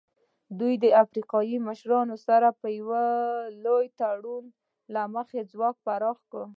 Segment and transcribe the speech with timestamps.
[0.59, 2.89] دوی له افریقایي مشرانو سره د یو
[3.63, 4.49] لړ تړونونو
[4.93, 6.43] له مخې واک پراخ کړ.